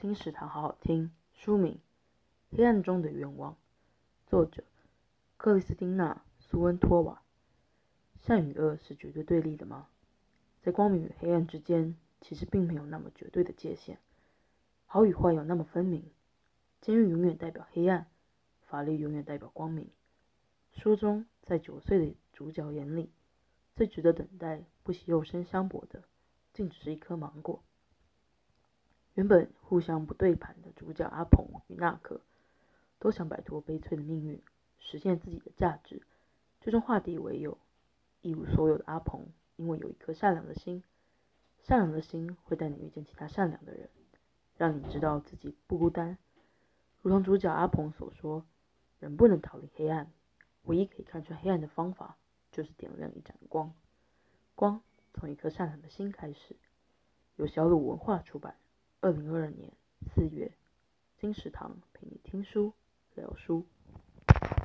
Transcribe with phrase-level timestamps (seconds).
[0.00, 1.10] 金石堂好好听。
[1.32, 1.80] 书名
[2.56, 3.54] 《黑暗中的愿望》，
[4.28, 4.62] 作者
[5.36, 7.20] 克里斯汀娜·苏恩托瓦。
[8.20, 9.88] 善与恶是绝对对立的吗？
[10.62, 13.98] 在光明与黑暗之间，其实并没有那么绝对的界限。
[14.86, 16.08] 好与坏有那么分明？
[16.80, 18.06] 监狱永远代表黑暗，
[18.68, 19.90] 法律永远代表光明。
[20.70, 23.10] 书中，在九岁的主角眼里，
[23.74, 26.04] 最值得等待、不惜肉身相搏的，
[26.52, 27.64] 竟只是一颗芒果。
[29.18, 32.20] 原本互相不对盘的主角阿鹏与纳克，
[33.00, 34.40] 都想摆脱悲催的命运，
[34.78, 36.02] 实现自己的价值，
[36.60, 37.58] 最终化敌为友。
[38.20, 40.84] 一无所有的阿鹏，因为有一颗善良的心，
[41.64, 43.90] 善良的心会带你遇见其他善良的人，
[44.56, 46.16] 让你知道自己不孤单。
[47.02, 48.46] 如同主角阿鹏所说
[49.00, 50.12] ：“人不能逃离黑暗，
[50.62, 52.16] 唯一可以看穿黑暗的方法，
[52.52, 53.74] 就是点亮一盏光。
[54.54, 54.80] 光
[55.12, 56.54] 从一颗善良的心开始。”
[57.34, 58.54] 由小鲁文化出版。
[59.00, 59.72] 二零二二年
[60.12, 60.52] 四月，
[61.16, 62.74] 金石堂陪你听书
[63.14, 63.64] 聊书。